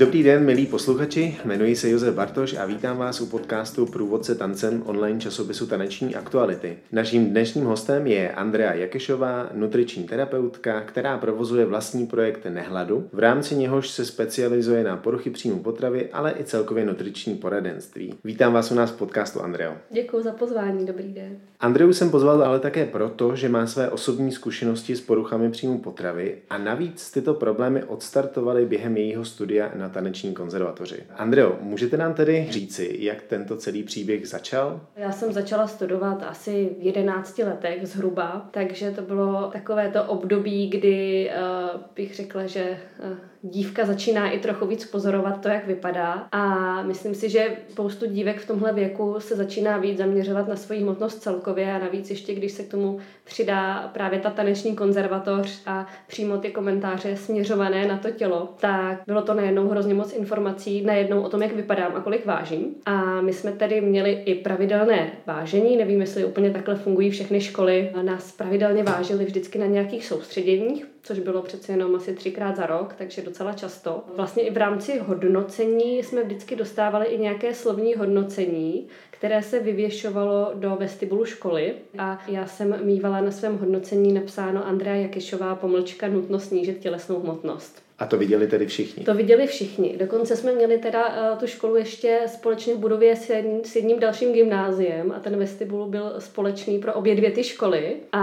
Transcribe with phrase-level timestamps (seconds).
[0.00, 4.82] Dobrý den, milí posluchači, jmenuji se Josef Bartoš a vítám vás u podcastu Průvodce tancem
[4.86, 6.78] online časopisu Taneční aktuality.
[6.92, 13.54] Naším dnešním hostem je Andrea Jakešová, nutriční terapeutka, která provozuje vlastní projekt Nehladu, v rámci
[13.54, 18.14] něhož se specializuje na poruchy příjmu potravy, ale i celkově nutriční poradenství.
[18.24, 19.72] Vítám vás u nás v podcastu, Andreo.
[19.90, 21.38] Děkuji za pozvání, dobrý den.
[21.60, 26.38] Andreu jsem pozval ale také proto, že má své osobní zkušenosti s poruchami příjmu potravy
[26.50, 31.02] a navíc tyto problémy odstartovaly během jejího studia na taneční konzervatoři.
[31.16, 34.80] Andreo, můžete nám tedy říci, jak tento celý příběh začal?
[34.96, 40.70] Já jsem začala studovat asi v 11 letech zhruba, takže to bylo takové to období,
[40.70, 46.28] kdy uh, bych řekla, že uh, dívka začíná i trochu víc pozorovat to, jak vypadá
[46.32, 50.80] a myslím si, že spoustu dívek v tomhle věku se začíná víc zaměřovat na svoji
[50.80, 55.86] hmotnost celkově a navíc ještě, když se k tomu přidá právě ta taneční konzervatoř a
[56.06, 61.22] přímo ty komentáře směřované na to tělo, tak bylo to najednou hrozně moc informací najednou
[61.22, 62.74] o tom, jak vypadám a kolik vážím.
[62.86, 67.90] A my jsme tedy měli i pravidelné vážení, nevím, jestli úplně takhle fungují všechny školy.
[68.02, 72.94] Nás pravidelně vážili vždycky na nějakých soustředěních, což bylo přece jenom asi třikrát za rok,
[72.98, 74.04] takže docela často.
[74.16, 80.52] Vlastně i v rámci hodnocení jsme vždycky dostávali i nějaké slovní hodnocení, které se vyvěšovalo
[80.54, 86.44] do vestibulu školy a já jsem mývala na svém hodnocení napsáno Andrea Jakešová pomlčka nutnost
[86.44, 87.89] snížit tělesnou hmotnost.
[88.00, 89.04] A to viděli tedy všichni?
[89.04, 89.96] To viděli všichni.
[89.96, 94.00] Dokonce jsme měli teda uh, tu školu ještě společně v budově s, jedn, s jedním
[94.00, 97.96] dalším gymnáziem a ten vestibul byl společný pro obě dvě ty školy.
[98.12, 98.20] A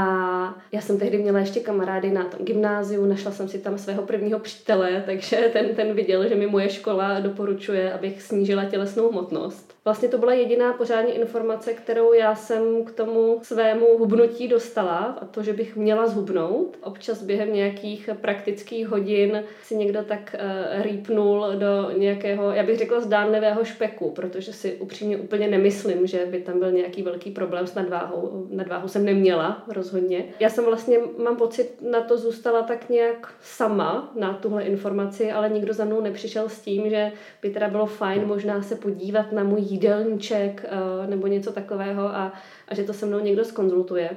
[0.72, 4.40] já jsem tehdy měla ještě kamarády na tom gymnáziu, našla jsem si tam svého prvního
[4.40, 9.78] přítele, takže ten, ten viděl, že mi moje škola doporučuje, abych snížila tělesnou hmotnost.
[9.86, 15.26] Vlastně to byla jediná pořádní informace, kterou já jsem k tomu svému hubnutí dostala a
[15.26, 16.78] to, že bych měla zhubnout.
[16.84, 23.00] Občas během nějakých praktických hodin si někdo tak uh, rýpnul do nějakého, já bych řekla
[23.00, 27.76] zdánlivého špeku, protože si upřímně úplně nemyslím, že by tam byl nějaký velký problém s
[27.76, 28.48] nadváhou.
[28.50, 30.26] Nadváhu jsem neměla rozhodně.
[30.40, 35.50] Já jsem vlastně, mám pocit, na to zůstala tak nějak sama, na tuhle informaci, ale
[35.50, 39.44] nikdo za mnou nepřišel s tím, že by teda bylo fajn možná se podívat na
[39.44, 42.34] můj jídelníček uh, nebo něco takového a,
[42.68, 44.10] a že to se mnou někdo skonzultuje.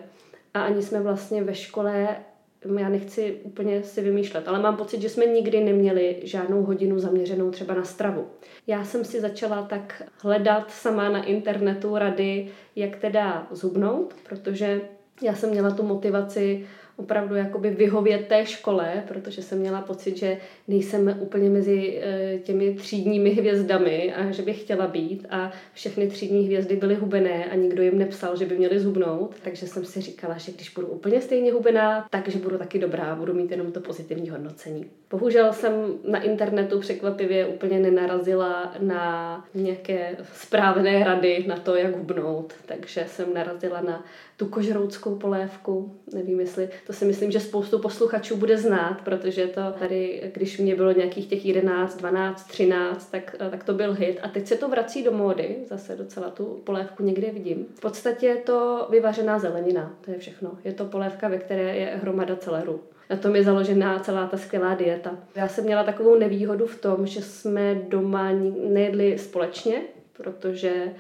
[0.55, 2.17] A ani jsme vlastně ve škole
[2.79, 7.51] já nechci úplně si vymýšlet, ale mám pocit, že jsme nikdy neměli žádnou hodinu zaměřenou
[7.51, 8.27] třeba na stravu.
[8.67, 14.81] Já jsem si začala tak hledat sama na internetu rady, jak teda zhubnout, protože
[15.23, 16.67] já jsem měla tu motivaci
[17.01, 20.37] opravdu jakoby vyhovět té škole, protože jsem měla pocit, že
[20.69, 25.27] nejsem úplně mezi eh, těmi třídními hvězdami a že bych chtěla být.
[25.31, 29.67] A všechny třídní hvězdy byly hubené a nikdo jim nepsal, že by měli zhubnout, takže
[29.67, 33.51] jsem si říkala, že když budu úplně stejně hubená, takže budu taky dobrá, budu mít
[33.51, 34.91] jenom to pozitivní hodnocení.
[35.11, 35.73] Bohužel jsem
[36.05, 43.35] na internetu překvapivě úplně nenarazila na nějaké správné rady na to, jak hubnout, takže jsem
[43.35, 44.05] narazila na
[44.41, 45.95] tu kožrouckou polévku.
[46.15, 50.77] Nevím, jestli to si myslím, že spoustu posluchačů bude znát, protože to tady, když mě
[50.77, 54.19] bylo nějakých těch 11, 12, 13, tak, tak to byl hit.
[54.23, 57.67] A teď se to vrací do módy, zase docela tu polévku někde vidím.
[57.75, 60.51] V podstatě je to vyvařená zelenina, to je všechno.
[60.65, 62.81] Je to polévka, ve které je hromada celeru.
[63.11, 65.19] Na tom je založená celá ta skvělá dieta.
[65.35, 68.33] Já jsem měla takovou nevýhodu v tom, že jsme doma
[68.69, 70.93] nejedli společně, protože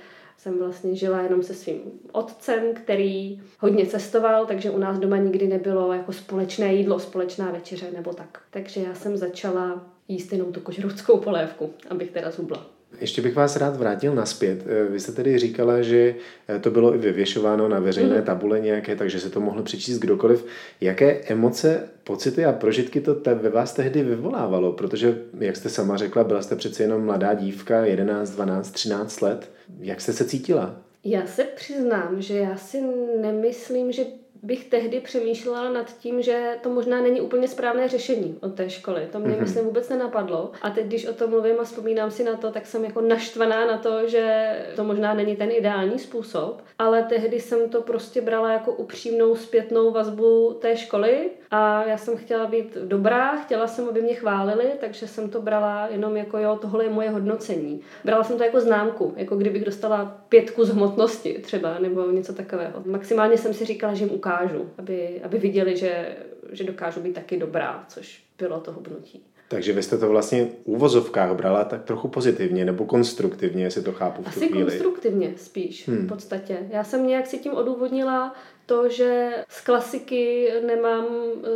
[0.43, 1.81] jsem vlastně žila jenom se svým
[2.13, 7.91] otcem, který hodně cestoval, takže u nás doma nikdy nebylo jako společné jídlo, společná večeře
[7.91, 8.43] nebo tak.
[8.51, 12.67] Takže já jsem začala jíst jenom tu kožrouckou polévku, abych teda zhubla.
[13.01, 14.65] Ještě bych vás rád vrátil naspět.
[14.67, 16.15] Eh, vy jste tedy říkala, že
[16.49, 18.25] eh, to bylo i vyvěšováno na veřejné mhm.
[18.25, 20.47] tabule nějaké, takže se to mohl přečíst kdokoliv.
[20.81, 24.73] Jaké emoce, pocity a prožitky to te, ve vás tehdy vyvolávalo?
[24.73, 29.51] Protože, jak jste sama řekla, byla jste přece jenom mladá dívka, 11, 12, 13 let.
[29.81, 30.77] Jak jste se cítila?
[31.05, 32.83] Já se přiznám, že já si
[33.21, 34.03] nemyslím, že
[34.43, 39.09] bych tehdy přemýšlela nad tím, že to možná není úplně správné řešení od té školy.
[39.13, 39.41] To mě, mm-hmm.
[39.41, 40.51] myslím, vůbec nenapadlo.
[40.63, 43.67] A teď, když o tom mluvím a vzpomínám si na to, tak jsem jako naštvaná
[43.67, 46.63] na to, že to možná není ten ideální způsob.
[46.79, 52.17] Ale tehdy jsem to prostě brala jako upřímnou zpětnou vazbu té školy a já jsem
[52.17, 56.59] chtěla být dobrá, chtěla jsem, aby mě chválili, takže jsem to brala jenom jako jo,
[56.61, 57.81] tohle je moje hodnocení.
[58.05, 62.83] Brala jsem to jako známku, jako kdybych dostala pětku z hmotnosti třeba, nebo něco takového.
[62.85, 64.30] Maximálně jsem si říkala, že jim ukážu,
[64.79, 66.17] aby, aby viděli, že,
[66.53, 69.23] že dokážu být taky dobrá, což bylo to hubnutí.
[69.49, 73.93] Takže vy jste to vlastně v úvozovkách brala tak trochu pozitivně nebo konstruktivně, jestli to
[73.93, 74.65] chápu v Asi tu chvíli.
[74.65, 75.99] konstruktivně spíš hmm.
[75.99, 76.59] v podstatě.
[76.71, 78.35] Já jsem nějak si tím odůvodnila
[78.67, 81.07] to, že z klasiky nemám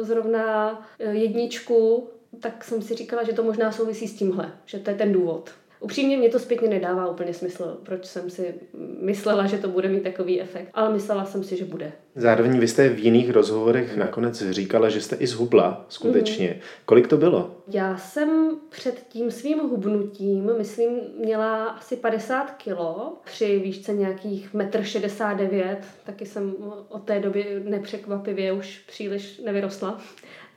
[0.00, 2.08] zrovna jedničku,
[2.40, 5.50] tak jsem si říkala, že to možná souvisí s tímhle, že to je ten důvod.
[5.84, 8.54] Upřímně mě to zpětně nedává úplně smysl, proč jsem si
[9.00, 11.92] myslela, že to bude mít takový efekt, ale myslela jsem si, že bude.
[12.14, 16.48] Zároveň vy jste v jiných rozhovorech nakonec říkala, že jste i zhubla skutečně.
[16.48, 16.60] Mm.
[16.84, 17.56] Kolik to bylo?
[17.68, 25.70] Já jsem před tím svým hubnutím, myslím, měla asi 50 kilo při výšce nějakých 1,69
[25.70, 25.76] m.
[26.04, 26.54] Taky jsem
[26.88, 30.00] od té doby nepřekvapivě už příliš nevyrostla.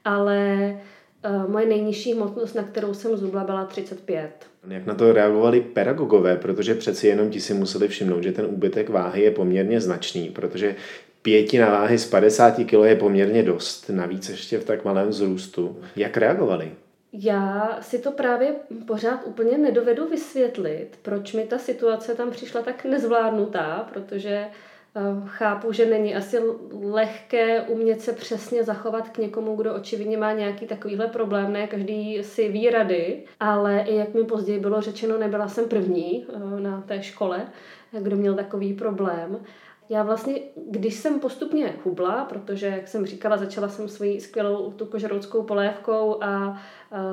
[0.05, 0.71] Ale
[1.47, 4.31] moje nejnižší hmotnost, na kterou jsem zubla, byla 35.
[4.67, 8.89] Jak na to reagovali pedagogové, protože přeci jenom ti si museli všimnout, že ten úbytek
[8.89, 10.75] váhy je poměrně značný, protože
[11.21, 15.79] pětina váhy z 50 kg je poměrně dost, navíc ještě v tak malém vzrůstu.
[15.95, 16.71] Jak reagovali?
[17.13, 18.55] Já si to právě
[18.85, 24.45] pořád úplně nedovedu vysvětlit, proč mi ta situace tam přišla tak nezvládnutá, protože Eh,
[25.25, 26.37] chápu, že není asi
[26.83, 32.23] lehké umět se přesně zachovat k někomu, kdo očividně má nějaký takovýhle problém, ne každý
[32.23, 36.81] si ví rady, ale i jak mi později bylo řečeno, nebyla jsem první eh, na
[36.81, 37.47] té škole,
[37.99, 39.39] kdo měl takový problém.
[39.89, 40.39] Já vlastně,
[40.69, 46.23] když jsem postupně hubla, protože, jak jsem říkala, začala jsem svoji skvělou tu kožerouckou polévkou
[46.23, 46.61] a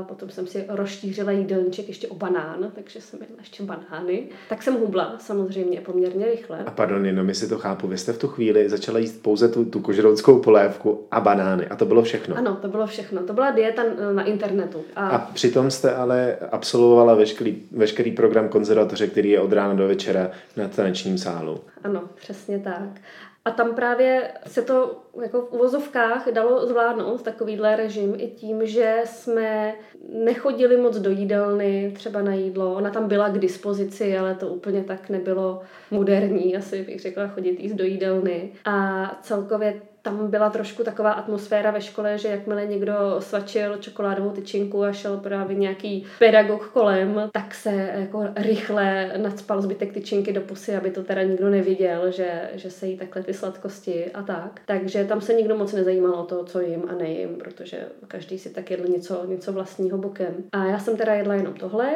[0.08, 4.28] potom jsem si rozštířila jídelníček ještě o banán, takže jsem jedla ještě banány.
[4.48, 6.58] Tak jsem hubla samozřejmě poměrně rychle.
[6.66, 9.64] A pardon, jenom jestli to chápu, vy jste v tu chvíli začala jíst pouze tu,
[9.64, 12.36] tu kožerouckou polévku a banány a to bylo všechno.
[12.36, 13.22] Ano, to bylo všechno.
[13.22, 13.82] To byla dieta
[14.12, 14.84] na internetu.
[14.96, 19.88] A, a přitom jste ale absolvovala veškerý, veškerý program konzervatoře, který je od rána do
[19.88, 21.60] večera na tanečním sálu.
[21.84, 23.00] Ano, přesně tak.
[23.44, 29.00] A tam právě se to jako v uvozovkách dalo zvládnout takovýhle režim i tím, že
[29.04, 29.74] jsme
[30.08, 32.74] nechodili moc do jídelny, třeba na jídlo.
[32.74, 37.60] Ona tam byla k dispozici, ale to úplně tak nebylo moderní, asi bych řekla, chodit
[37.60, 38.52] jíst do jídelny.
[38.64, 44.84] A celkově tam byla trošku taková atmosféra ve škole, že jakmile někdo svačil čokoládovou tyčinku
[44.84, 50.76] a šel právě nějaký pedagog kolem, tak se jako rychle nadspal zbytek tyčinky do pusy,
[50.76, 54.60] aby to teda nikdo neviděl, že, že se jí takhle ty sladkosti a tak.
[54.66, 58.50] Takže tam se nikdo moc nezajímal o to, co jim a nejím, protože každý si
[58.50, 60.34] tak jedl něco, něco vlastního bokem.
[60.52, 61.90] A já jsem teda jedla jenom tohle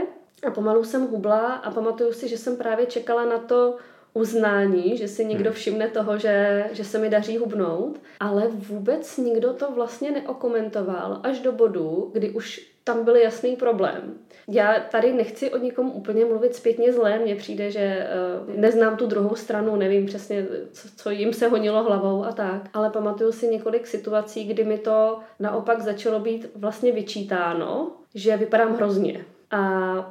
[0.47, 3.77] a pomalu jsem hubla a pamatuju si, že jsem právě čekala na to,
[4.15, 5.55] uznání, že si někdo hmm.
[5.55, 11.41] všimne toho, že, že se mi daří hubnout, ale vůbec nikdo to vlastně neokomentoval až
[11.41, 14.15] do bodu, kdy už tam byl jasný problém.
[14.49, 18.07] Já tady nechci o někom úplně mluvit zpětně zlé, mně přijde, že
[18.49, 22.69] uh, neznám tu druhou stranu, nevím přesně, co, co jim se honilo hlavou a tak,
[22.75, 28.75] ale pamatuju si několik situací, kdy mi to naopak začalo být vlastně vyčítáno, že vypadám
[28.77, 29.25] hrozně.
[29.51, 29.63] A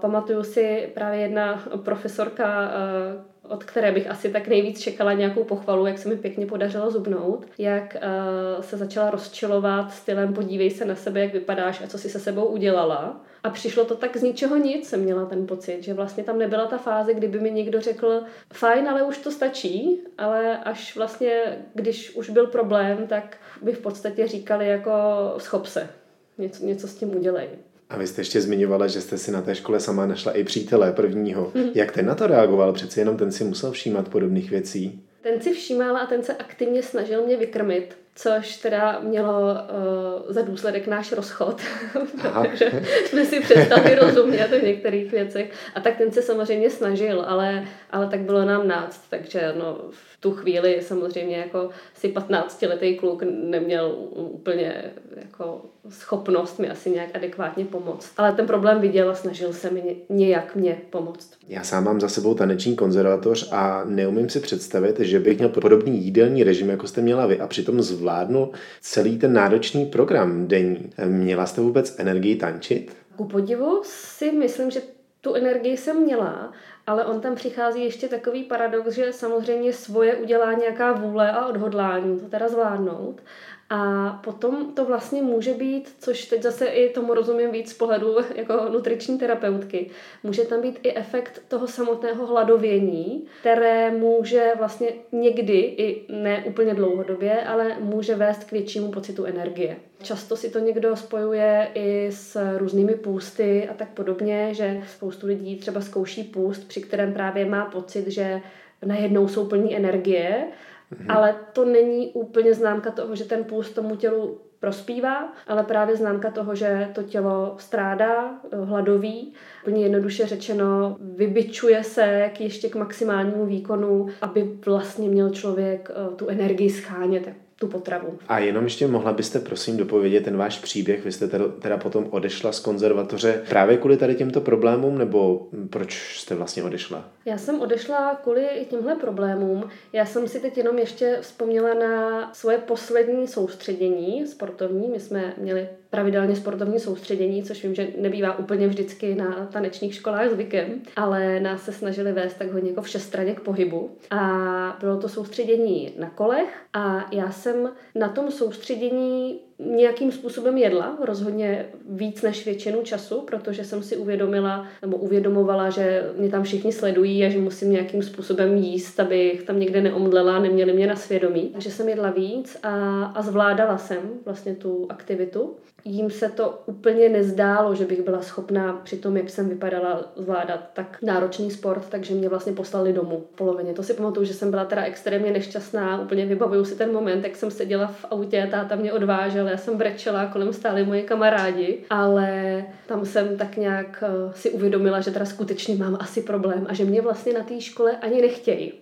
[0.01, 5.85] pamatuju si právě jedna profesorka, uh, od které bych asi tak nejvíc čekala nějakou pochvalu,
[5.85, 10.95] jak se mi pěkně podařilo zubnout, jak uh, se začala rozčilovat stylem podívej se na
[10.95, 13.21] sebe, jak vypadáš a co si se sebou udělala.
[13.43, 16.65] A přišlo to tak z ničeho nic, jsem měla ten pocit, že vlastně tam nebyla
[16.65, 18.23] ta fáze, kdyby mi někdo řekl,
[18.53, 23.79] fajn, ale už to stačí, ale až vlastně, když už byl problém, tak by v
[23.79, 24.91] podstatě říkali jako
[25.37, 25.89] schop se,
[26.37, 27.49] něco, něco s tím udělej.
[27.89, 30.91] A vy jste ještě zmiňovala, že jste si na té škole sama našla i přítele
[30.91, 31.51] prvního.
[31.55, 31.71] Hmm.
[31.75, 32.73] Jak ten na to reagoval?
[32.73, 35.03] Přeci jenom ten si musel všímat podobných věcí.
[35.21, 40.41] Ten si všímal a ten se aktivně snažil mě vykrmit což teda mělo uh, za
[40.41, 41.61] důsledek náš rozchod,
[42.21, 42.71] protože
[43.05, 45.51] jsme si přestali rozumět v některých věcech.
[45.75, 50.21] A tak ten se samozřejmě snažil, ale, ale tak bylo nám náct, takže no, v
[50.21, 54.83] tu chvíli samozřejmě jako si 15-letý kluk neměl úplně
[55.15, 58.11] jako schopnost mi asi nějak adekvátně pomoct.
[58.17, 61.31] Ale ten problém viděl a snažil se mi nějak mě pomoct.
[61.47, 66.03] Já sám mám za sebou taneční konzervatoř a neumím si představit, že bych měl podobný
[66.03, 68.51] jídelní režim, jako jste měla vy, a přitom zvládnu
[68.81, 70.89] celý ten náročný program denní.
[71.05, 72.95] Měla jste vůbec energii tančit?
[73.15, 74.81] Ku podivu si myslím, že
[75.21, 76.51] tu energii jsem měla,
[76.87, 82.19] ale on tam přichází ještě takový paradox, že samozřejmě svoje udělá nějaká vůle a odhodlání
[82.19, 83.21] to teda zvládnout.
[83.69, 88.15] A potom to vlastně může být, což teď zase i tomu rozumím víc z pohledu
[88.35, 89.89] jako nutriční terapeutky,
[90.23, 96.73] může tam být i efekt toho samotného hladovění, které může vlastně někdy, i ne úplně
[96.73, 99.77] dlouhodobě, ale může vést k většímu pocitu energie.
[100.03, 105.55] Často si to někdo spojuje i s různými půsty a tak podobně, že spoustu lidí
[105.55, 108.41] třeba zkouší půst, při kterém právě má pocit, že
[108.85, 110.45] najednou jsou plní energie
[110.91, 111.15] Mm-hmm.
[111.15, 116.31] Ale to není úplně známka toho, že ten půst tomu tělu prospívá, ale právě známka
[116.31, 122.75] toho, že to tělo strádá, eh, hladoví, úplně jednoduše řečeno, vybičuje se k ještě k
[122.75, 127.27] maximálnímu výkonu, aby vlastně měl člověk eh, tu energii schánět
[127.59, 128.19] tu potravu.
[128.27, 131.05] A jenom ještě mohla byste prosím dopovědět ten váš příběh.
[131.05, 136.17] Vy jste teda, teda potom odešla z konzervatoře právě kvůli tady těmto problémům, nebo proč
[136.17, 137.09] jste vlastně odešla?
[137.25, 139.69] Já jsem odešla kvůli těmhle problémům.
[139.93, 144.87] Já jsem si teď jenom ještě vzpomněla na svoje poslední soustředění sportovní.
[144.87, 150.29] My jsme měli pravidelně sportovní soustředění, což vím, že nebývá úplně vždycky na tanečních školách
[150.29, 153.91] zvykem, ale nás se snažili vést tak hodně jako všestraně k pohybu.
[154.11, 160.97] A bylo to soustředění na kolech a já jsem na tom soustředění nějakým způsobem jedla,
[161.05, 166.71] rozhodně víc než většinu času, protože jsem si uvědomila nebo uvědomovala, že mě tam všichni
[166.71, 171.49] sledují a že musím nějakým způsobem jíst, abych tam někde neomdlela, neměli mě na svědomí.
[171.53, 175.55] Takže jsem jedla víc a, a zvládala jsem vlastně tu aktivitu.
[175.85, 180.69] Jím se to úplně nezdálo, že bych byla schopná při tom, jak jsem vypadala, zvládat
[180.73, 183.73] tak náročný sport, takže mě vlastně poslali domů v polovině.
[183.73, 187.35] To si pamatuju, že jsem byla teda extrémně nešťastná, úplně vybavuju si ten moment, jak
[187.35, 192.65] jsem seděla v autě, táta mě odvážel já jsem brečela, kolem stáli moji kamarádi, ale
[192.87, 196.85] tam jsem tak nějak eh, si uvědomila, že teda skutečně mám asi problém a že
[196.85, 198.73] mě vlastně na té škole ani nechtějí.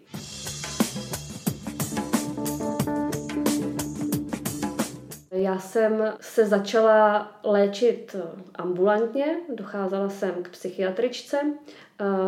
[5.31, 8.15] Já jsem se začala léčit
[8.55, 11.37] ambulantně, docházela jsem k psychiatričce,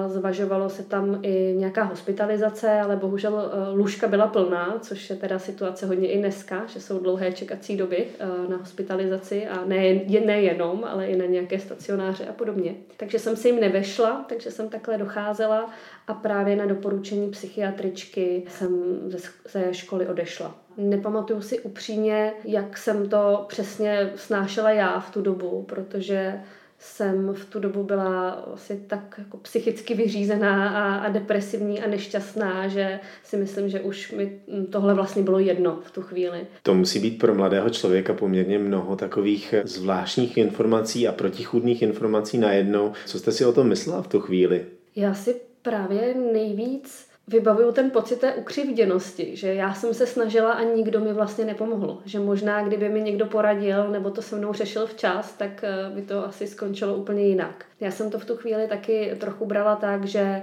[0.07, 5.39] Zvažovalo se tam i nějaká hospitalizace, ale bohužel e, lůžka byla plná, což je teda
[5.39, 9.93] situace hodně i dneska, že jsou dlouhé čekací doby e, na hospitalizaci a ne,
[10.25, 12.75] nejenom, ale i na nějaké stacionáře a podobně.
[12.97, 15.69] Takže jsem si jim nevešla, takže jsem takhle docházela
[16.07, 18.99] a právě na doporučení psychiatričky jsem
[19.45, 20.55] ze školy odešla.
[20.77, 26.41] Nepamatuju si upřímně, jak jsem to přesně snášela já v tu dobu, protože
[26.79, 32.67] jsem v tu dobu byla asi tak jako psychicky vyřízená a, a depresivní a nešťastná,
[32.67, 34.39] že si myslím, že už mi
[34.71, 36.47] tohle vlastně bylo jedno v tu chvíli.
[36.63, 42.93] To musí být pro mladého člověka poměrně mnoho takových zvláštních informací a protichudných informací najednou.
[43.05, 44.65] Co jste si o tom myslela v tu chvíli?
[44.95, 50.63] Já si právě nejvíc vybavuju ten pocit té ukřivděnosti, že já jsem se snažila a
[50.63, 52.01] nikdo mi vlastně nepomohl.
[52.05, 56.01] Že možná, kdyby mi někdo poradil nebo to se mnou řešil včas, tak eh, by
[56.01, 57.65] to asi skončilo úplně jinak.
[57.79, 60.41] Já jsem to v tu chvíli taky trochu brala tak, že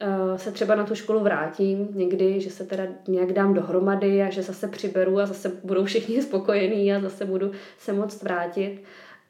[0.00, 4.30] eh, se třeba na tu školu vrátím někdy, že se teda nějak dám dohromady a
[4.30, 8.82] že zase přiberu a zase budou všichni spokojení a zase budu se moct vrátit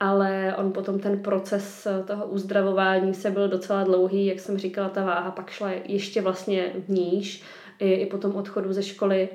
[0.02, 4.88] ale on potom ten proces eh, toho uzdravování se byl docela dlouhý, jak jsem říkala,
[4.88, 7.42] ta váha pak šla ještě vlastně níž,
[7.78, 9.28] i, i po tom odchodu ze školy.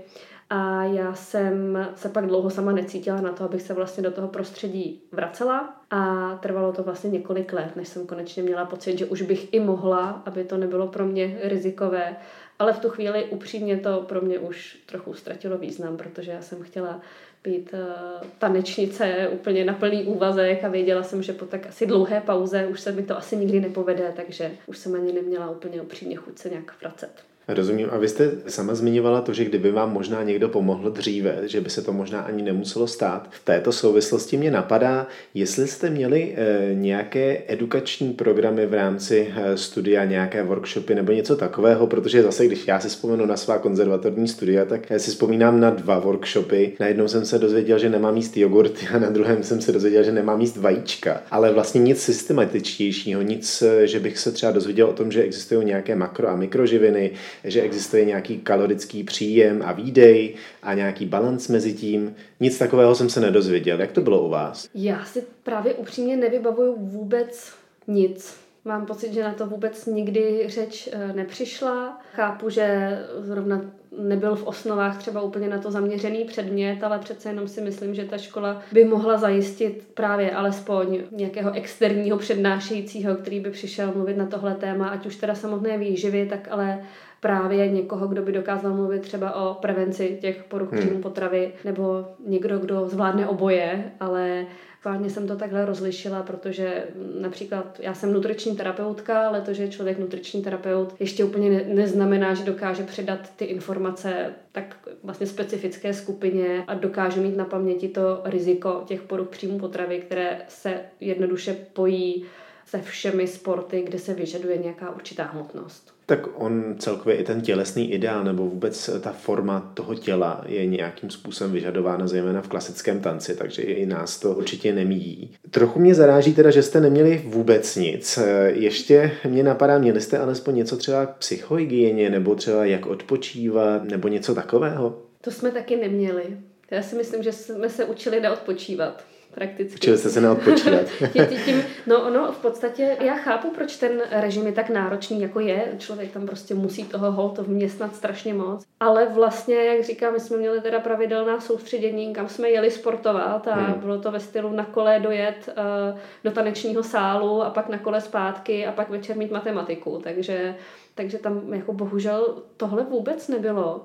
[0.49, 4.27] A já jsem se pak dlouho sama necítila na to, abych se vlastně do toho
[4.27, 5.81] prostředí vracela.
[5.89, 9.59] A trvalo to vlastně několik let, než jsem konečně měla pocit, že už bych i
[9.59, 12.15] mohla, aby to nebylo pro mě rizikové.
[12.59, 16.63] Ale v tu chvíli upřímně to pro mě už trochu ztratilo význam, protože já jsem
[16.63, 17.01] chtěla
[17.47, 22.21] být uh, tanečnice úplně na plný úvazek a věděla jsem, že po tak asi dlouhé
[22.21, 26.15] pauze už se mi to asi nikdy nepovede, takže už jsem ani neměla úplně upřímně
[26.15, 27.11] chuť se nějak vracet.
[27.47, 27.87] Rozumím.
[27.91, 31.69] A vy jste sama zmiňovala to, že kdyby vám možná někdo pomohl dříve, že by
[31.69, 33.29] se to možná ani nemuselo stát.
[33.31, 39.57] V této souvislosti mě napadá, jestli jste měli e, nějaké edukační programy v rámci e,
[39.57, 44.27] studia, nějaké workshopy nebo něco takového, protože zase, když já si vzpomenu na svá konzervatorní
[44.27, 46.73] studia, tak já si vzpomínám na dva workshopy.
[46.79, 50.03] Na jednom jsem se dozvěděl, že nemám jíst jogurt a na druhém jsem se dozvěděl,
[50.03, 51.21] že nemám jíst vajíčka.
[51.31, 55.65] Ale vlastně nic systematičtějšího, nic, eh, že bych se třeba dozvěděl o tom, že existují
[55.65, 57.11] nějaké makro a mikroživiny,
[57.43, 62.15] že existuje nějaký kalorický příjem a výdej a nějaký balans mezi tím.
[62.39, 63.79] Nic takového jsem se nedozvěděl.
[63.79, 64.69] Jak to bylo u vás?
[64.75, 67.53] Já si právě upřímně nevybavuju vůbec
[67.87, 68.47] nic.
[68.65, 72.01] Mám pocit, že na to vůbec nikdy řeč eh, nepřišla.
[72.13, 73.61] Chápu, že zrovna
[73.97, 78.05] nebyl v osnovách třeba úplně na to zaměřený předmět, ale přece jenom si myslím, že
[78.05, 84.25] ta škola by mohla zajistit právě alespoň nějakého externího přednášejícího, který by přišel mluvit na
[84.25, 86.79] tohle téma, ať už teda samotné výživy, tak ale
[87.27, 90.79] právě někoho, kdo by dokázal mluvit třeba o prevenci těch poruch hmm.
[90.79, 94.45] příjmu potravy, nebo někdo, kdo zvládne oboje, ale
[94.85, 96.83] Vážně jsem to takhle rozlišila, protože
[97.21, 101.73] například já jsem nutriční terapeutka, ale to, že je člověk nutriční terapeut, ještě úplně ne-
[101.73, 107.87] neznamená, že dokáže předat ty informace tak vlastně specifické skupině a dokáže mít na paměti
[107.87, 112.25] to riziko těch poruch příjmu potravy, které se jednoduše pojí
[112.65, 115.96] se všemi sporty, kde se vyžaduje nějaká určitá hmotnost.
[116.09, 121.09] Tak on celkově i ten tělesný ideál nebo vůbec ta forma toho těla je nějakým
[121.09, 125.31] způsobem vyžadována, zejména v klasickém tanci, takže i nás to určitě nemíjí.
[125.51, 128.19] Trochu mě zaráží teda, že jste neměli vůbec nic.
[128.45, 134.07] Ještě mě napadá, měli jste alespoň něco třeba k psychohygieně nebo třeba jak odpočívat nebo
[134.07, 135.01] něco takového?
[135.21, 136.23] To jsme taky neměli.
[136.71, 139.03] Já si myslím, že jsme se učili neodpočívat
[139.37, 139.75] prakticky.
[139.75, 140.85] Učili jste se neodpočívat.
[141.45, 145.75] tím, no ono v podstatě, já chápu, proč ten režim je tak náročný, jako je.
[145.77, 148.65] Člověk tam prostě musí toho holto vměstnat strašně moc.
[148.79, 153.55] Ale vlastně, jak říkám, my jsme měli teda pravidelná soustředění, kam jsme jeli sportovat a
[153.55, 153.79] hmm.
[153.79, 158.01] bylo to ve stylu na kole dojet uh, do tanečního sálu a pak na kole
[158.01, 160.01] zpátky a pak večer mít matematiku.
[160.03, 160.55] Takže,
[160.95, 163.81] takže tam jako bohužel tohle vůbec nebylo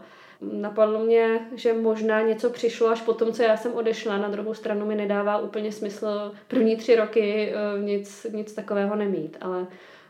[0.53, 4.19] napadlo mě, že možná něco přišlo až po tom, co já jsem odešla.
[4.19, 9.37] Na druhou stranu mi nedává úplně smysl první tři roky eh, nic, nic takového nemít,
[9.41, 9.67] ale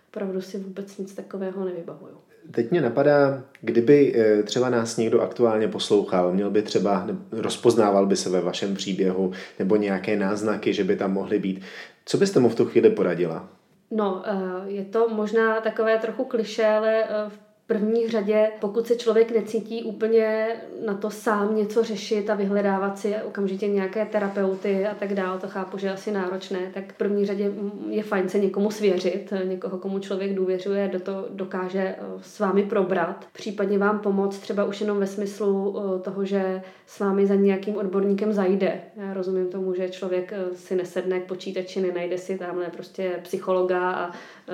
[0.08, 2.14] opravdu si vůbec nic takového nevybavuju.
[2.50, 8.16] Teď mě napadá, kdyby eh, třeba nás někdo aktuálně poslouchal, měl by třeba, rozpoznával by
[8.16, 11.62] se ve vašem příběhu nebo nějaké náznaky, že by tam mohly být.
[12.04, 13.48] Co byste mu v tu chvíli poradila?
[13.90, 19.30] No, eh, je to možná takové trochu kliše, ale v první řadě, pokud se člověk
[19.30, 20.48] necítí úplně
[20.86, 25.48] na to sám něco řešit a vyhledávat si okamžitě nějaké terapeuty a tak dále, to
[25.48, 27.52] chápu, že je asi náročné, tak v první řadě
[27.88, 32.62] je fajn se někomu svěřit, někoho, komu člověk důvěřuje, do to dokáže eh, s vámi
[32.62, 37.34] probrat, případně vám pomoct třeba už jenom ve smyslu eh, toho, že s vámi za
[37.34, 38.80] nějakým odborníkem zajde.
[38.96, 43.90] Já rozumím tomu, že člověk eh, si nesedne k počítači, nenajde si tamhle prostě psychologa
[43.90, 44.10] a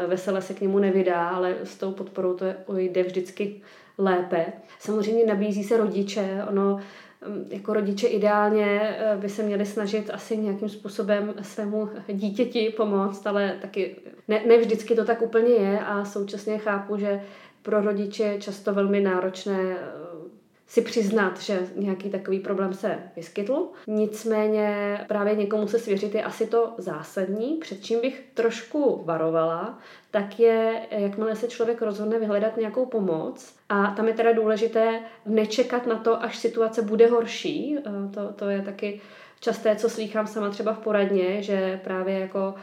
[0.06, 2.44] vesele se k němu nevydá, ale s tou podporou to
[2.76, 3.60] jde vždycky
[3.98, 4.46] lépe.
[4.78, 6.80] Samozřejmě nabízí se rodiče, ono
[7.26, 13.26] mm, jako rodiče ideálně eh, by se měli snažit asi nějakým způsobem svému dítěti pomoct,
[13.26, 13.96] ale taky
[14.28, 17.20] ne, ne vždycky to tak úplně je a současně chápu, že
[17.62, 20.07] pro rodiče je často velmi náročné eh,
[20.68, 23.68] si přiznat, že nějaký takový problém se vyskytl.
[23.86, 29.78] Nicméně právě někomu se svěřit je asi to zásadní, před čím bych trošku varovala,
[30.10, 35.86] tak je, jakmile se člověk rozhodne vyhledat nějakou pomoc, a tam je teda důležité nečekat
[35.86, 37.76] na to, až situace bude horší.
[37.78, 37.82] Eh,
[38.14, 39.00] to, to je taky
[39.40, 42.54] časté, co slýchám sama třeba v poradně, že právě jako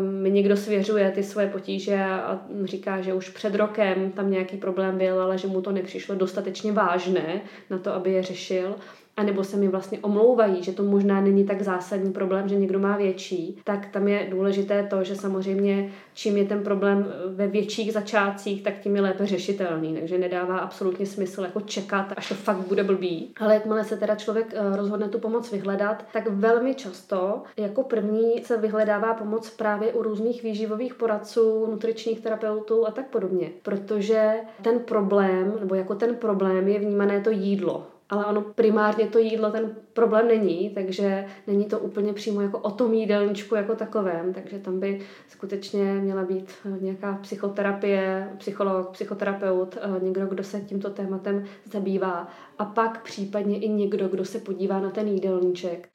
[0.00, 4.98] mi někdo svěřuje ty svoje potíže a říká, že už před rokem tam nějaký problém
[4.98, 8.76] byl, ale že mu to nepřišlo dostatečně vážné na to, aby je řešil
[9.16, 12.78] a nebo se mi vlastně omlouvají, že to možná není tak zásadní problém, že někdo
[12.78, 17.92] má větší, tak tam je důležité to, že samozřejmě čím je ten problém ve větších
[17.92, 19.94] začátcích, tak tím je lépe řešitelný.
[19.94, 23.34] Takže nedává absolutně smysl jako čekat, až to fakt bude blbý.
[23.40, 28.44] Ale jakmile se teda člověk eh, rozhodne tu pomoc vyhledat, tak velmi často jako první
[28.44, 33.50] se vyhledává pomoc právě u různých výživových poradců, nutričních terapeutů a tak podobně.
[33.62, 39.18] Protože ten problém, nebo jako ten problém je vnímané to jídlo ale ono primárně to
[39.18, 44.32] jídlo ten problém není, takže není to úplně přímo jako o tom jídelníčku jako takovém,
[44.32, 50.90] takže tam by skutečně měla být nějaká psychoterapie, psycholog, psychoterapeut, eh, někdo, kdo se tímto
[50.90, 55.88] tématem zabývá a pak případně i někdo, kdo se podívá na ten jídelníček.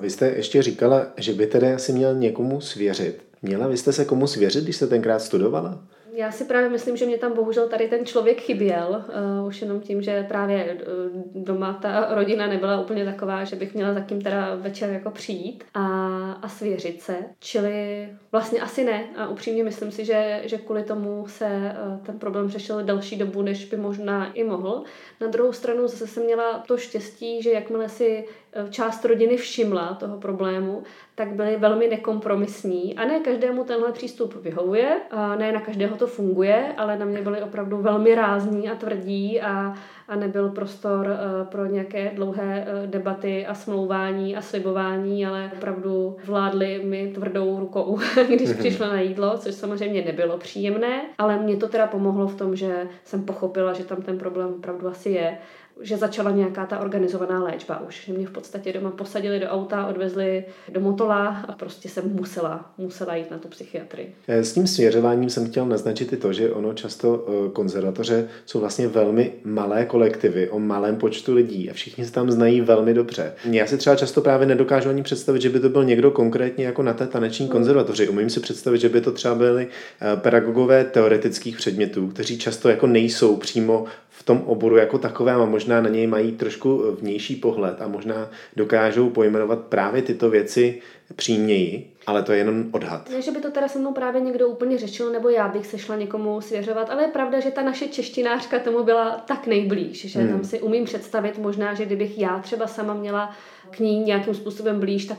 [0.00, 3.22] Vy jste ještě říkala, že by tedy asi měl někomu svěřit.
[3.42, 5.82] Měla vy jste se komu svěřit, když jste tenkrát studovala?
[6.12, 9.04] Já si právě myslím, že mě tam bohužel tady ten člověk chyběl,
[9.40, 13.74] uh, už jenom tím, že právě uh, doma ta rodina nebyla úplně taková, že bych
[13.74, 15.86] měla za kým teda večer jako přijít a,
[16.32, 17.16] a svěřit se.
[17.38, 22.18] Čili vlastně asi ne a upřímně myslím si, že, že kvůli tomu se uh, ten
[22.18, 24.84] problém řešil delší dobu, než by možná i mohl.
[25.20, 28.24] Na druhou stranu zase jsem měla to štěstí, že jakmile si
[28.70, 30.82] část rodiny všimla toho problému,
[31.14, 32.96] tak byli velmi nekompromisní.
[32.96, 37.22] A ne každému tenhle přístup vyhovuje, a ne na každého to funguje, ale na mě
[37.22, 39.74] byli opravdu velmi rázní a tvrdí a,
[40.08, 46.16] a nebyl prostor uh, pro nějaké dlouhé uh, debaty a smlouvání a slibování, ale opravdu
[46.24, 48.58] vládli mi tvrdou rukou, když mhm.
[48.58, 52.88] přišlo na jídlo, což samozřejmě nebylo příjemné, ale mě to teda pomohlo v tom, že
[53.04, 55.38] jsem pochopila, že tam ten problém opravdu asi je
[55.82, 58.06] že začala nějaká ta organizovaná léčba už.
[58.06, 63.16] Mě v podstatě doma posadili do auta, odvezli do Motola a prostě jsem musela, musela
[63.16, 64.14] jít na tu psychiatrii.
[64.28, 68.60] Eh, s tím svěřováním jsem chtěl naznačit i to, že ono často eh, konzervatoře jsou
[68.60, 73.34] vlastně velmi malé kolektivy o malém počtu lidí a všichni se tam znají velmi dobře.
[73.50, 76.82] Já si třeba často právě nedokážu ani představit, že by to byl někdo konkrétně jako
[76.82, 77.52] na té taneční hmm.
[77.52, 78.08] konzervatoři.
[78.08, 79.68] Umím si představit, že by to třeba byli
[80.00, 83.84] eh, pedagogové teoretických předmětů, kteří často jako nejsou přímo
[84.20, 88.30] v tom oboru jako takovém a možná na něj mají trošku vnější pohled a možná
[88.56, 90.80] dokážou pojmenovat právě tyto věci
[91.16, 91.92] příměji.
[92.06, 93.10] Ale to je jenom odhad.
[93.10, 95.78] Ne, že by to teda se mnou právě někdo úplně řešil, nebo já bych se
[95.78, 100.18] šla někomu svěřovat, ale je pravda, že ta naše češtinářka tomu byla tak nejblíž, že
[100.18, 100.28] hmm.
[100.28, 103.36] tam si umím představit možná, že kdybych já třeba sama měla
[103.70, 105.18] k ní nějakým způsobem blíž, tak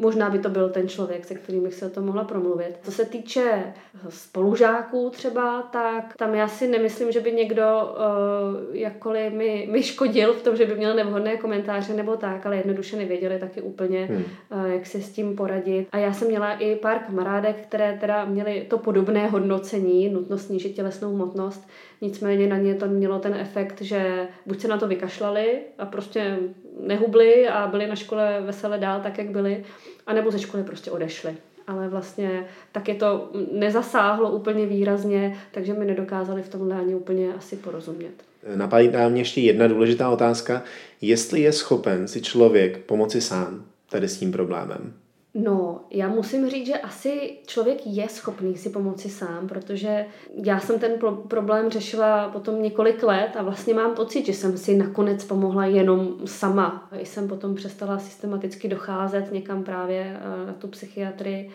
[0.00, 2.78] možná by to byl ten člověk, se kterým bych se o tom mohla promluvit.
[2.82, 3.64] Co se týče
[4.08, 10.32] spolužáků třeba, tak tam já si nemyslím, že by někdo uh, jakkoliv mi, mi škodil
[10.32, 14.24] v tom, že by měl nevhodné komentáře nebo tak, ale jednoduše nevěděli taky úplně, hmm.
[14.52, 15.88] uh, jak se s tím poradit.
[15.92, 20.72] A já jsem měla i pár kamarádek, které teda měly to podobné hodnocení, nutnost snížit
[20.72, 21.68] tělesnou hmotnost,
[22.00, 26.38] nicméně na ně to mělo ten efekt, že buď se na to vykašlali a prostě
[26.80, 29.64] nehubli a byli na škole veselé dál tak, jak byli,
[30.06, 31.36] anebo ze školy prostě odešli
[31.68, 37.34] ale vlastně tak je to nezasáhlo úplně výrazně, takže mi nedokázali v tomhle ani úplně
[37.34, 38.12] asi porozumět.
[38.54, 40.62] Napadá mě ještě jedna důležitá otázka.
[41.00, 44.92] Jestli je schopen si člověk pomoci sám tady s tím problémem?
[45.34, 50.06] No, já musím říct, že asi člověk je schopný si pomoci sám, protože
[50.44, 54.58] já jsem ten pro- problém řešila potom několik let a vlastně mám pocit, že jsem
[54.58, 56.88] si nakonec pomohla jenom sama.
[57.02, 61.50] Jsem potom přestala systematicky docházet někam právě eh, na tu psychiatrii,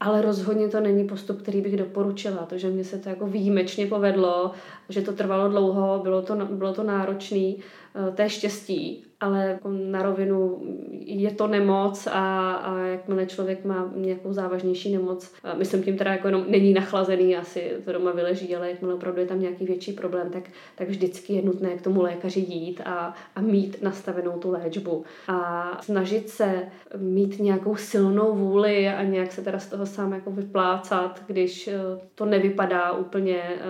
[0.00, 2.46] ale rozhodně to není postup, který bych doporučila.
[2.46, 4.52] To, že mě se to jako výjimečně povedlo,
[4.88, 7.52] že to trvalo dlouho, bylo to, bylo to náročné,
[8.14, 10.62] to je štěstí, ale jako na rovinu
[11.00, 16.28] je to nemoc a, a jakmile člověk má nějakou závažnější nemoc, myslím tím teda jako
[16.28, 20.30] jenom není nachlazený, asi to doma vyleží, ale jakmile opravdu je tam nějaký větší problém,
[20.30, 20.42] tak,
[20.74, 25.04] tak vždycky je nutné k tomu lékaři jít a, a mít nastavenou tu léčbu.
[25.28, 26.62] A snažit se
[26.96, 31.80] mít nějakou silnou vůli a nějak se teda z toho sám jako vyplácat, když eh,
[32.14, 33.60] to nevypadá úplně, eh,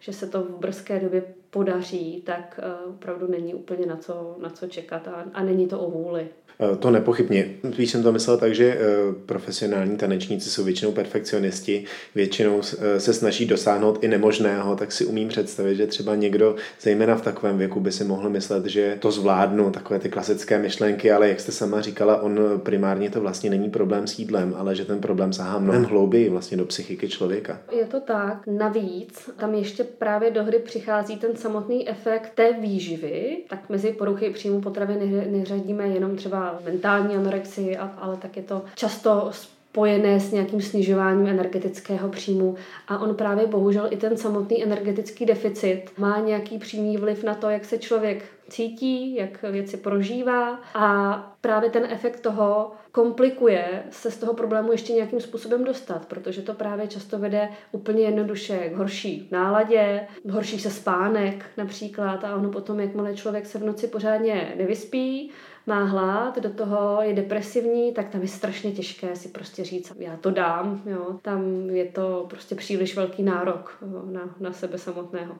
[0.00, 4.66] že se to v brzké době podaří, tak opravdu není úplně na co, na co
[4.66, 6.28] čekat a, a není to o vůli.
[6.60, 7.50] Eh, to nepochybně.
[7.72, 8.78] Spíš jsem to myslel tak, že eh,
[9.26, 12.62] profesionální tanečníci jsou většinou perfekcionisti, většinou
[12.98, 17.58] se snaží dosáhnout i nemožného, tak si umím představit, že třeba někdo, zejména v takovém
[17.58, 21.52] věku, by si mohl myslet, že to zvládnu, takové ty klasické myšlenky, ale jak jste
[21.52, 25.58] sama říkala, on primárně to vlastně není problém s jídlem, ale že ten problém sahá
[25.58, 27.60] mnohem hlouběji vlastně do psychiky člověka.
[27.72, 28.46] Je to tak.
[28.46, 34.30] Navíc tam ještě právě do hry přichází ten samotný efekt té výživy, tak mezi poruchy
[34.30, 34.94] příjmu potravy
[35.30, 42.08] neřadíme jenom třeba mentální anorexii, ale tak je to často spojené s nějakým snižováním energetického
[42.08, 42.56] příjmu.
[42.88, 47.50] A on právě bohužel i ten samotný energetický deficit má nějaký přímý vliv na to,
[47.50, 54.16] jak se člověk cítí, jak věci prožívá a právě ten efekt toho komplikuje se z
[54.16, 59.28] toho problému ještě nějakým způsobem dostat, protože to právě často vede úplně jednoduše k horší
[59.32, 65.30] náladě, horší se spánek například a ono potom, jakmile člověk se v noci pořádně nevyspí,
[65.66, 70.16] má hlad, do toho je depresivní, tak tam je strašně těžké si prostě říct, já
[70.16, 71.18] to dám, jo.
[71.22, 75.36] tam je to prostě příliš velký nárok na, na sebe samotného.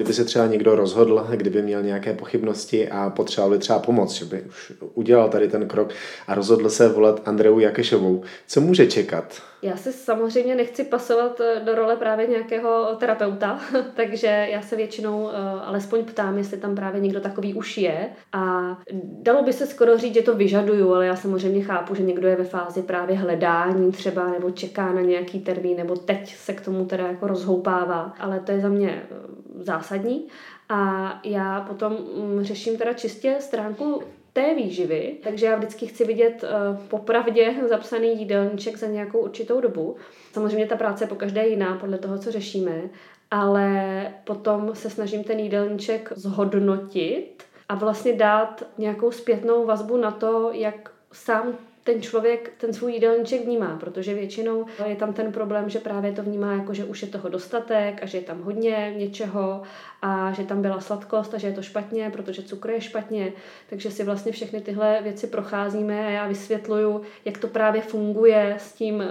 [0.00, 4.24] Kdyby se třeba někdo rozhodl, kdyby měl nějaké pochybnosti a potřeboval by třeba pomoc, že
[4.24, 5.90] by už udělal tady ten krok
[6.26, 9.42] a rozhodl se volat Andreu Jakešovou, co může čekat?
[9.62, 13.60] Já se samozřejmě nechci pasovat eh, do role právě nějakého terapeuta,
[13.94, 15.30] takže já se většinou uh,
[15.64, 18.10] alespoň ptám, jestli tam právě někdo takový už je.
[18.32, 22.28] A dalo by se skoro říct, že to vyžaduju, ale já samozřejmě chápu, že někdo
[22.28, 26.60] je ve fázi právě hledání třeba, nebo čeká na nějaký termín, nebo teď se k
[26.60, 28.14] tomu teda jako rozhoupává.
[28.18, 29.16] Ale to je za mě eh,
[29.64, 30.26] zásadní.
[30.68, 36.44] A já potom mm, řeším teda čistě stránku té výživy, takže já vždycky chci vidět
[36.44, 39.96] uh, popravdě zapsaný jídelníček za nějakou určitou dobu.
[40.32, 42.82] Samozřejmě ta práce je po každé jiná podle toho, co řešíme,
[43.30, 50.50] ale potom se snažím ten jídelníček zhodnotit a vlastně dát nějakou zpětnou vazbu na to,
[50.52, 55.78] jak sám ten člověk ten svůj jídelníček vnímá, protože většinou je tam ten problém, že
[55.78, 59.62] právě to vnímá jako, že už je toho dostatek a že je tam hodně něčeho
[60.02, 63.32] a že tam byla sladkost a že je to špatně, protože cukr je špatně.
[63.70, 68.72] Takže si vlastně všechny tyhle věci procházíme a já vysvětluju, jak to právě funguje s
[68.72, 69.02] tím uh,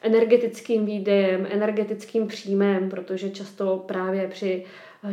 [0.00, 4.64] energetickým výdejem, energetickým příjmem, protože často právě při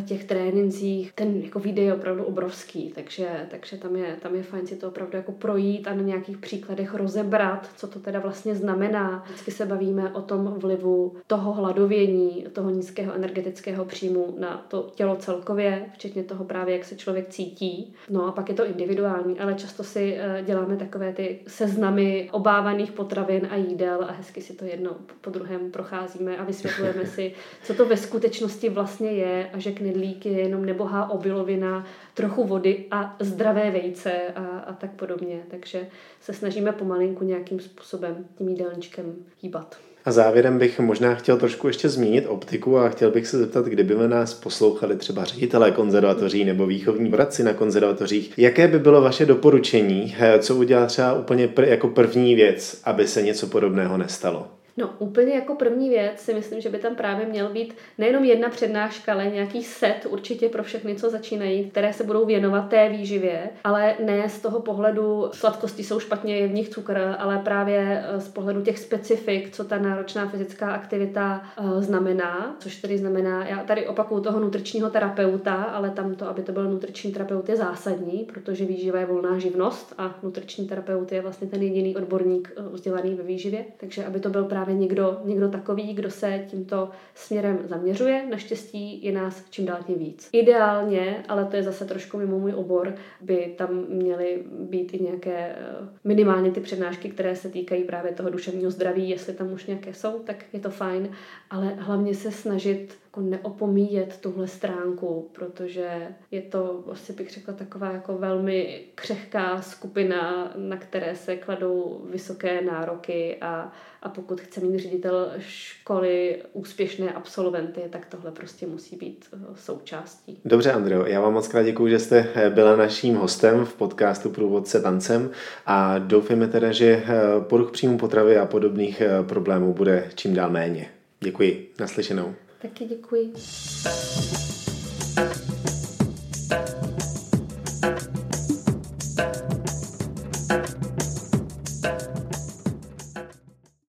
[0.06, 4.68] těch trénincích, ten jako výdej je opravdu obrovský, takže, takže tam, je, tam je fajn
[4.68, 9.24] si to opravdu jako projít a na nějakých příkladech rozebrat, co to teda vlastně znamená.
[9.26, 15.16] Vždycky se bavíme o tom vlivu toho hladovění, toho nízkého energetického příjmu na to tělo
[15.16, 17.94] celkově, včetně toho právě, jak se člověk cítí.
[18.10, 22.92] No a pak je to individuální, ale často si eh, děláme takové ty seznamy obávaných
[22.92, 27.74] potravin a jídel a hezky si to jedno po druhém procházíme a vysvětlujeme si, co
[27.74, 33.16] to ve skutečnosti vlastně je a že knedlík je jenom nebohá obilovina, trochu vody a
[33.20, 35.40] zdravé vejce a, a tak podobně.
[35.52, 35.88] Takže
[36.22, 39.78] se snažíme pomalinku nějakým způsobem tím jídelníčkem hýbat.
[40.06, 43.96] A závěrem bych možná chtěl trošku ještě zmínit optiku a chtěl bych se zeptat, kdyby
[44.08, 50.16] nás poslouchali třeba ředitelé konzervatoří nebo výchovní poradci na konzervatořích, jaké by bylo vaše doporučení,
[50.20, 54.48] eh, co udělat třeba úplně pr- jako první věc, aby se něco podobného nestalo?
[54.78, 58.50] No úplně jako první věc si myslím, že by tam právě měl být nejenom jedna
[58.50, 63.50] přednáška, ale nějaký set určitě pro všechny, co začínají, které se budou věnovat té výživě,
[63.64, 68.20] ale ne z toho pohledu sladkosti jsou špatně, je v nich cukr, ale právě eh,
[68.22, 73.64] z pohledu těch specifik, co ta náročná fyzická aktivita uh, znamená, což tedy znamená, já
[73.64, 78.28] tady opakuju toho nutričního terapeuta, ale tam to, aby to byl nutriční terapeut, je zásadní,
[78.34, 83.16] protože výživa je volná živnost a nutriční terapeut je vlastně ten jediný odborník uh, vzdělaný
[83.16, 87.60] ve výživě, takže aby to byl právě právě někdo, někdo takový, kdo se tímto směrem
[87.66, 88.26] zaměřuje.
[88.30, 90.30] Naštěstí je nás čím dál tím víc.
[90.32, 95.38] Ideálně, ale to je zase trošku mimo můj obor, by tam měly být i nějaké
[95.38, 95.56] eh,
[96.04, 99.10] minimálně ty přednášky, které se týkají právě toho duševního zdraví.
[99.10, 101.10] Jestli tam už nějaké jsou, tak je to fajn,
[101.50, 107.92] ale hlavně se snažit jako neopomíjet tuhle stránku, protože je to, asi bych řekla, taková
[107.92, 114.80] jako velmi křehká skupina, na které se kladou vysoké nároky a, a pokud chce mít
[114.80, 120.40] ředitel školy úspěšné absolventy, tak tohle prostě musí být eh, součástí.
[120.46, 124.30] Dobře, Andreo, já vám moc krát děkuji, že jste eh, byla naším hostem v podcastu
[124.30, 125.32] Průvodce tancem
[125.66, 130.90] a doufáme teda, že eh, poruch příjmu potravy a podobných problémů bude čím dál méně.
[131.20, 132.45] Děkuji, naslyšenou.
[132.66, 133.34] Taky děkuji.